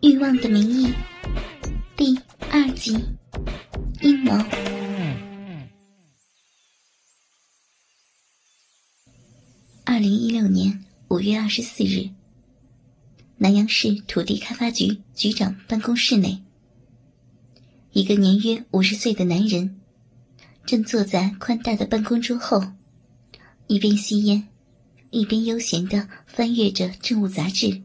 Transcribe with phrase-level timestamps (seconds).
[0.00, 0.86] 欲望的名义》
[1.96, 2.16] 第
[2.52, 2.96] 二集，
[4.00, 4.32] 阴谋。
[9.84, 12.10] 二零一六年五月二十四日，
[13.38, 16.40] 南阳市土地开发局局长办公室内，
[17.92, 19.80] 一个年约五十岁的男人
[20.64, 22.62] 正坐在宽大的办公桌后，
[23.66, 24.46] 一边吸烟，
[25.10, 27.82] 一边悠闲的翻阅着政务杂志。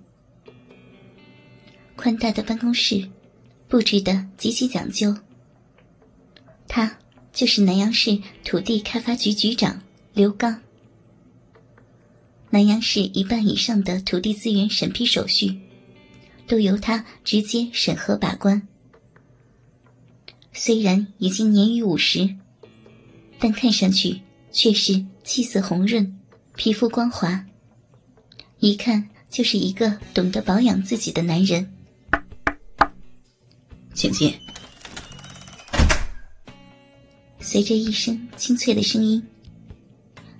[2.04, 3.08] 宽大的办公室
[3.70, 5.16] 布置的极其讲究。
[6.68, 6.98] 他
[7.32, 9.82] 就是南阳市土地开发局局长
[10.14, 10.60] 刘刚。
[12.50, 15.62] 南阳市一半以上的土地资源审批手续，
[16.46, 18.68] 都由他直接审核把关。
[20.52, 22.36] 虽然已经年逾五十，
[23.40, 24.20] 但看上去
[24.52, 26.20] 却是气色红润，
[26.58, 27.46] 皮肤光滑，
[28.60, 31.70] 一看就是一个懂得保养自己的男人。
[33.94, 34.34] 请进。
[37.40, 39.22] 随着一声清脆的声音，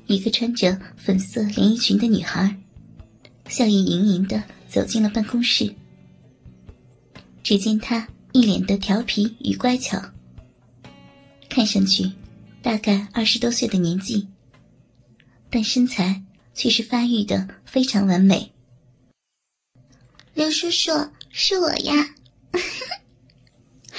[0.08, 2.58] 一个穿着粉色连衣裙的女孩，
[3.48, 5.74] 笑意盈盈的走进了办公室。
[7.44, 10.02] 只见她一脸的调皮与乖巧，
[11.50, 12.12] 看上去
[12.62, 14.28] 大概二十多岁的年纪，
[15.50, 16.24] 但身材
[16.54, 18.52] 却是发育的非常完美。
[20.34, 20.92] 刘叔叔，
[21.30, 21.94] 是我呀。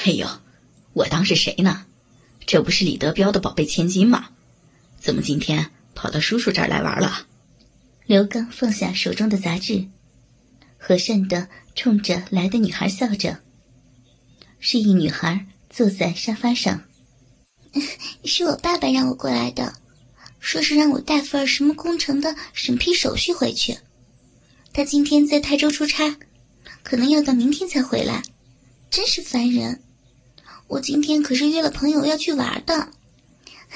[0.02, 0.26] 哎呦，
[0.92, 1.86] 我当是谁呢？
[2.46, 4.30] 这不是李德彪的宝贝千金吗？
[4.98, 7.26] 怎么今天跑到叔叔这儿来玩了？
[8.06, 9.86] 刘刚放下手中的杂志，
[10.76, 13.40] 和善的冲着来的女孩笑着。
[14.58, 16.84] 是一女孩坐在沙发上。
[18.24, 19.74] 是我爸爸让我过来的，
[20.38, 23.78] 说是让我带份什么工程的审批手续回去。
[24.72, 26.16] 他今天在泰州出差，
[26.82, 28.22] 可能要到明天才回来，
[28.94, 29.82] 真是烦人。
[30.68, 32.90] 我今天可是约了朋友要去玩的，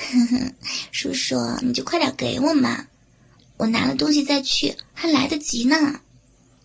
[0.92, 2.86] 叔叔，你就快点给我嘛，
[3.56, 6.00] 我拿了东西再去还来得及呢。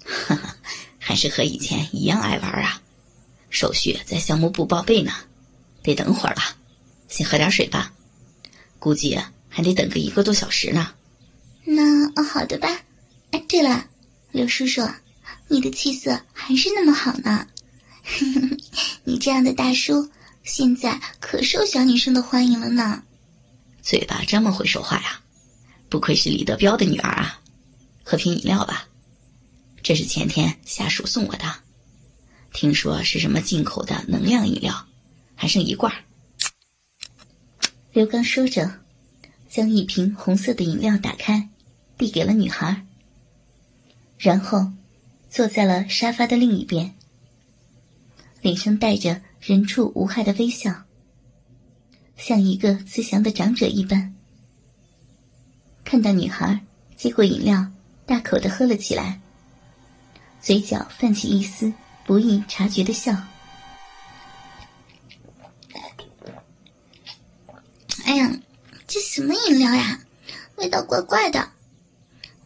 [0.06, 0.56] 哈哈，
[1.00, 2.80] 还是和以前一样爱玩啊！
[3.50, 5.12] 手续在项目部报备呢，
[5.82, 6.42] 得等会儿了，
[7.08, 7.92] 先喝点水吧，
[8.78, 9.20] 估计
[9.50, 10.94] 还得等个一个多小时呢。
[11.64, 12.82] 那哦，好的吧。
[13.32, 13.88] 哎，对了，
[14.32, 14.88] 刘叔叔，
[15.48, 17.48] 你的气色还是那么好呢。
[19.04, 20.10] 你这样的大叔，
[20.44, 23.04] 现在可受小女生的欢迎了呢。
[23.82, 25.22] 嘴巴这么会说话呀，
[25.90, 27.40] 不愧是李德彪的女儿啊！
[28.04, 28.88] 喝瓶饮料吧，
[29.82, 31.46] 这是前天下属送我的，
[32.52, 34.88] 听说是什么进口的能量饮料，
[35.36, 35.94] 还剩一罐。
[37.92, 38.80] 刘刚说着，
[39.50, 41.50] 将一瓶红色的饮料打开，
[41.98, 42.86] 递给了女孩，
[44.18, 44.72] 然后
[45.30, 46.96] 坐在了沙发的另一边。
[48.44, 50.84] 脸上带着人畜无害的微笑，
[52.18, 54.14] 像一个慈祥的长者一般。
[55.86, 56.60] 看到女孩
[56.98, 57.66] 接过饮料，
[58.06, 59.22] 大口的喝了起来，
[60.42, 61.72] 嘴角泛起一丝
[62.06, 63.16] 不易察觉的笑。
[68.04, 68.30] 哎呀，
[68.86, 70.02] 这什么饮料呀？
[70.58, 71.50] 味道怪怪的。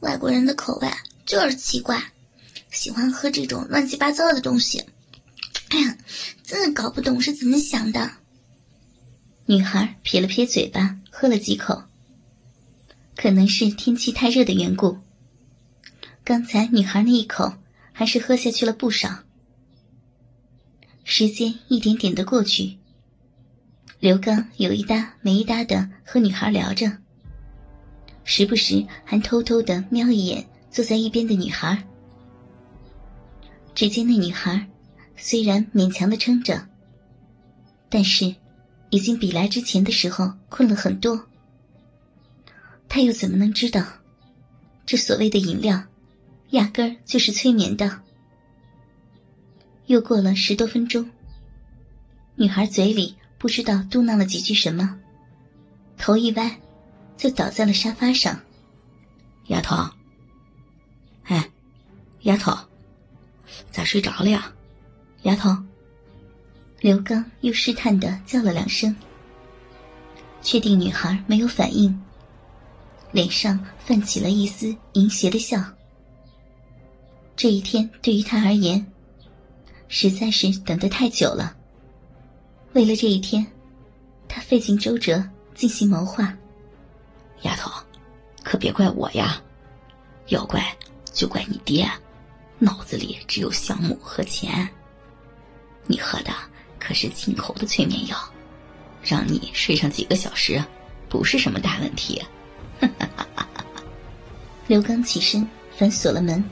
[0.02, 0.88] 外国人的口味
[1.26, 2.00] 就是奇怪，
[2.70, 4.86] 喜欢喝这种乱七八糟的东西。
[5.70, 5.98] 哎呀，
[6.44, 8.12] 真的搞不懂是怎么想的。
[9.46, 11.84] 女孩撇了撇嘴巴，喝了几口。
[13.16, 14.98] 可能是天气太热的缘故，
[16.24, 17.54] 刚才女孩那一口
[17.92, 19.24] 还是喝下去了不少。
[21.04, 22.78] 时间一点点的过去，
[24.00, 26.98] 刘刚有一搭没一搭的和女孩聊着，
[28.24, 31.84] 时不时还偷偷的瞄一眼坐在一边的女孩。
[33.74, 34.68] 只见那女孩。
[35.18, 36.68] 虽然勉强的撑着，
[37.90, 38.36] 但是
[38.92, 41.28] 已经比来之前的时候困了很多。
[42.88, 43.84] 他又怎么能知道，
[44.86, 45.84] 这所谓的饮料，
[46.52, 48.02] 压根儿就是催眠的？
[49.88, 51.10] 又过了十多分钟，
[52.36, 55.00] 女孩嘴里不知道嘟囔了几句什么，
[55.98, 56.60] 头一歪，
[57.18, 58.40] 就倒在了沙发上。
[59.48, 59.76] 丫头，
[61.24, 61.50] 哎，
[62.22, 62.56] 丫头，
[63.72, 64.54] 咋睡着了呀？
[65.28, 65.54] 丫头，
[66.80, 68.96] 刘刚又试探的叫了两声，
[70.42, 72.02] 确定女孩没有反应，
[73.12, 75.62] 脸上泛起了一丝淫邪的笑。
[77.36, 78.90] 这一天对于他而言，
[79.90, 81.54] 实在是等得太久了。
[82.72, 83.46] 为了这一天，
[84.30, 85.22] 他费尽周折
[85.54, 86.34] 进行谋划。
[87.42, 87.70] 丫头，
[88.46, 89.42] 可别怪我呀，
[90.28, 90.64] 要怪
[91.12, 91.86] 就怪你爹，
[92.60, 94.66] 脑子里只有项目和钱。
[95.88, 96.32] 你喝的
[96.80, 98.18] 可是进口的催眠药，
[99.02, 100.64] 让你睡上几个小时，
[101.10, 102.22] 不是什么大问题。
[104.68, 105.48] 刘刚起身
[105.78, 106.44] 反锁了门，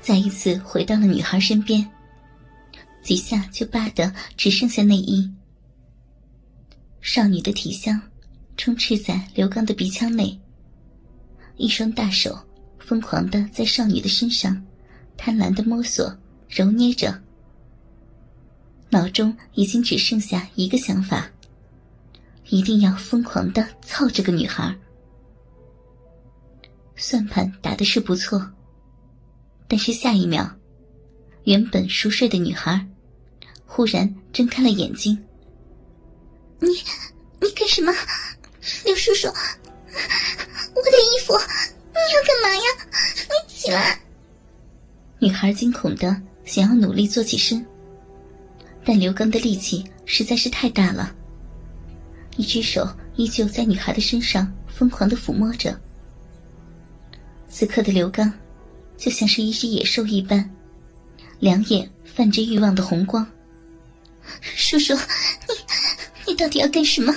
[0.00, 1.86] 再一次回到了女孩身边，
[3.02, 5.30] 几下就扒得只剩下内衣。
[7.00, 8.00] 少女的体香
[8.56, 10.38] 充斥在刘刚的鼻腔内，
[11.56, 12.38] 一双大手
[12.78, 14.62] 疯狂的在少女的身上
[15.16, 16.14] 贪婪的摸索
[16.48, 17.18] 揉捏着，
[18.90, 21.30] 脑中已经只剩下一个想法：
[22.48, 24.74] 一定要疯狂的操这个女孩。
[26.96, 28.50] 算盘打的是不错，
[29.68, 30.50] 但是下一秒，
[31.44, 32.86] 原本熟睡的女孩
[33.66, 35.16] 忽然睁开了眼睛。
[36.58, 36.68] 你，
[37.40, 37.92] 你干什么，
[38.84, 39.28] 刘叔叔？
[39.28, 41.34] 我的衣服，
[41.92, 42.62] 你要干嘛呀？
[43.28, 44.00] 你起来！
[45.18, 47.64] 女孩惊恐的想要努力坐起身，
[48.88, 51.14] 但刘刚的力气实在是太大了，
[52.38, 55.78] 一只手依旧在女孩的身上疯狂的抚摸着。
[57.50, 58.32] 此刻的刘刚，
[58.96, 60.50] 就像是一只野兽一般，
[61.38, 63.30] 两眼泛着欲望的红光。
[64.40, 65.54] 叔叔，你
[66.28, 67.14] 你到底要干什么？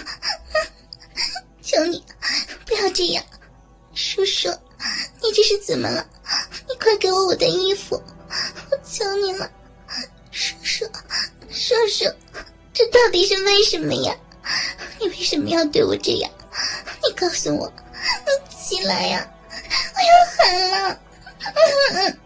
[1.62, 2.04] 求你
[2.66, 3.24] 不要这样，
[3.94, 4.50] 叔叔，
[5.24, 6.06] 你这是怎么了？
[6.68, 9.50] 你快给我我的衣服，我求你了，
[13.12, 14.16] 到底是为什么呀？
[15.02, 16.31] 你为什么要对我这样？
[17.04, 19.30] 你告诉我，你起来呀！
[19.52, 22.18] 我要喊了！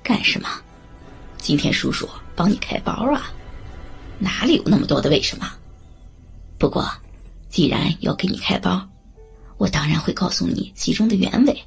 [0.00, 0.48] 干什么？
[1.38, 3.32] 今天叔叔帮你开包啊？
[4.20, 5.52] 哪里有那么多的为什么？
[6.56, 6.88] 不过，
[7.50, 8.88] 既然要给你开包，
[9.58, 11.64] 我当然会告诉你其中的原委。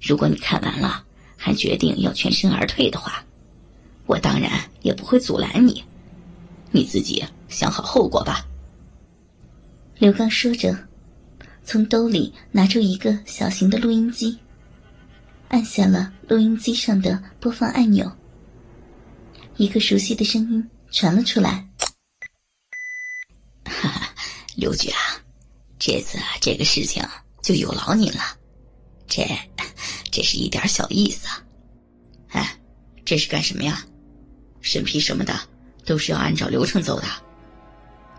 [0.00, 1.04] 如果你看完了
[1.36, 3.22] 还决定要全身而退的话，
[4.06, 5.84] 我当然也不会阻拦你。
[6.72, 8.46] 你自己想好后果吧。
[9.98, 10.88] 刘刚说着。
[11.64, 14.36] 从兜里拿出一个小型的录音机，
[15.46, 18.10] 按下了录音机上的播放按钮。
[19.58, 21.64] 一个熟悉的声音传了出来
[23.64, 24.12] ：“哈哈，
[24.56, 24.98] 刘局啊，
[25.78, 27.00] 这次啊这个事情
[27.42, 28.36] 就有劳您了。
[29.06, 29.24] 这，
[30.10, 31.28] 这是一点小意思。
[32.30, 32.58] 哎，
[33.04, 33.86] 这是干什么呀？
[34.60, 35.32] 审批什么的
[35.84, 37.06] 都是要按照流程走的。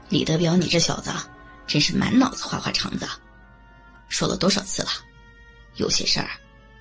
[0.10, 1.12] 李德彪，你这小子
[1.66, 3.08] 真是满脑子花花肠子。”
[4.10, 4.90] 说了多少次了？
[5.78, 6.30] 有些事儿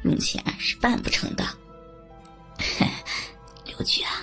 [0.02, 1.46] 用钱是办不成的。
[3.64, 4.20] 刘局啊，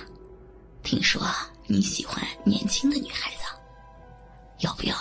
[0.84, 1.28] 听说
[1.66, 3.42] 你喜欢年轻的女孩子，
[4.60, 4.94] 要不要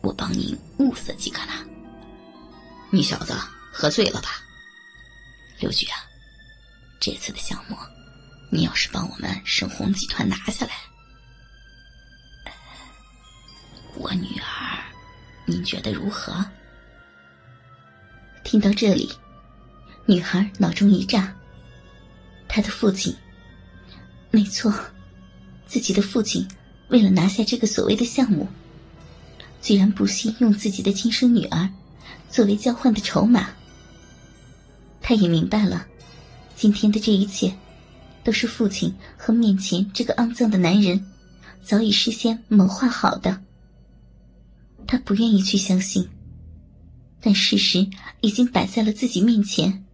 [0.00, 1.52] 我帮您物色几个呢？
[2.90, 3.34] 你小子
[3.70, 4.42] 喝醉了吧？
[5.58, 5.98] 刘局啊，
[6.98, 7.76] 这次的项目，
[8.50, 10.72] 你要是帮我们盛虹集团拿下来，
[14.00, 14.80] 我女儿，
[15.44, 16.42] 您觉得如何？
[18.42, 19.12] 听到这里，
[20.06, 21.36] 女孩脑中一炸。
[22.48, 23.14] 她的父亲，
[24.30, 24.72] 没错，
[25.66, 26.48] 自己的父亲
[26.88, 28.48] 为了拿下这个所谓的项目，
[29.60, 31.68] 居然不惜用自己的亲生女儿
[32.30, 33.50] 作为交换的筹码。
[35.02, 35.86] 她也明白了，
[36.56, 37.54] 今天的这一切，
[38.24, 41.06] 都是父亲和面前这个肮脏的男人
[41.62, 43.42] 早已事先谋划好的。
[44.86, 46.08] 他不愿意去相信。
[47.20, 47.86] 但事实
[48.20, 49.84] 已经摆在了自己面前。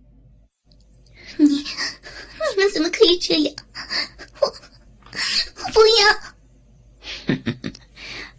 [1.37, 3.55] 你，你们怎么可以这样？
[4.41, 7.37] 我，我不要。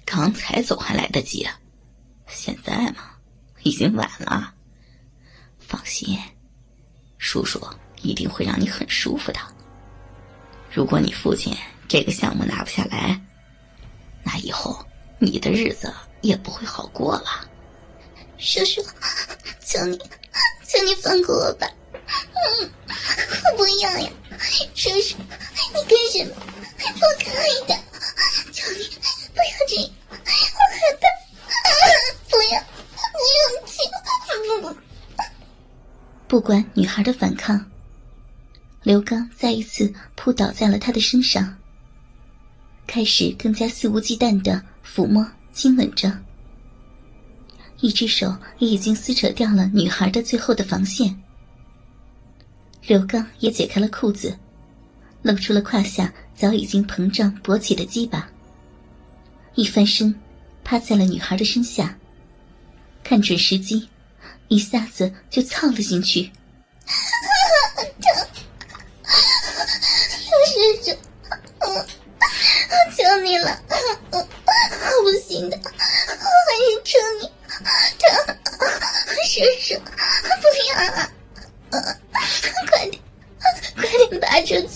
[0.05, 1.59] 刚才走还来得及啊，
[2.27, 3.11] 现在嘛，
[3.63, 4.53] 已经晚了。
[5.59, 6.17] 放心，
[7.17, 7.61] 叔叔
[8.01, 9.39] 一定会让你很舒服的。
[10.73, 11.53] 如果你父亲
[11.89, 13.21] 这个项目拿不下来，
[15.19, 17.47] 你的日子也不会好过了。
[18.37, 18.81] 叔叔，
[19.65, 19.97] 求你，
[20.67, 21.67] 求你放过我吧！
[22.59, 22.71] 嗯，
[23.51, 24.09] 我不要呀，
[24.75, 25.15] 叔叔，
[25.73, 26.35] 你干什么？
[26.77, 27.75] 不可以的！
[28.51, 28.85] 求你
[29.33, 30.21] 不要这样，我害
[31.01, 31.07] 怕！
[32.29, 32.61] 不要，
[33.11, 33.75] 不要亲！
[36.27, 37.71] 不管女孩的反抗，
[38.83, 41.57] 刘刚再一次扑倒在了她的身上，
[42.85, 44.61] 开始更加肆无忌惮的
[44.95, 46.11] 抚摸、亲吻着。
[47.79, 51.15] 一只手也已经撕扯掉了女孩的最后的防线。
[52.87, 54.35] 刘刚也解开了裤子，
[55.21, 58.27] 露出了胯下早已经膨胀勃起的鸡巴。
[59.55, 60.15] 一翻身，
[60.63, 61.95] 趴在了女孩的身下，
[63.03, 63.87] 看准时机，
[64.47, 66.31] 一下子就操了进去。
[67.99, 68.27] 疼，
[70.29, 70.97] 又是这，
[72.69, 73.59] 我求你了，
[74.11, 74.17] 我
[75.03, 77.21] 不行的，我还是求你，
[77.97, 78.05] 疼，
[79.25, 79.79] 叔叔，
[80.41, 80.71] 不要，
[82.69, 82.93] 快点，
[83.75, 84.67] 快点爬出去。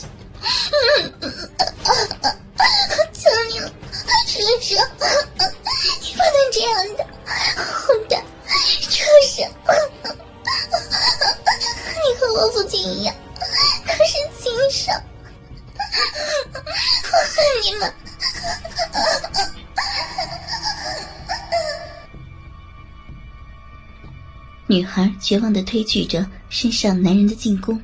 [24.72, 27.78] 女孩绝望的推拒着身上男人的进攻，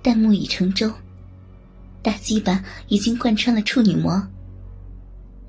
[0.00, 0.88] 但木已成舟，
[2.00, 4.24] 大鸡巴已经贯穿了处女膜。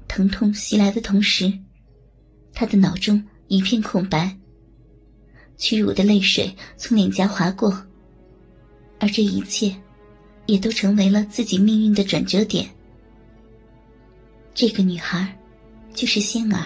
[0.07, 1.53] 疼痛袭来的同时，
[2.53, 4.35] 她的脑中一片空白，
[5.57, 7.71] 屈辱的泪水从脸颊划过，
[8.99, 9.75] 而这一切，
[10.47, 12.67] 也都成为了自己命运的转折点。
[14.55, 15.37] 这个女孩，
[15.93, 16.65] 就是仙儿。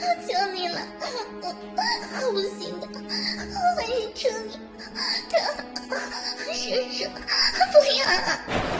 [0.00, 0.80] 我求你了，
[1.40, 1.44] 我，
[2.20, 4.58] 我不行的，我还是求你，
[5.30, 5.32] 他，
[6.52, 6.98] 叔叔，
[7.72, 8.71] 不要。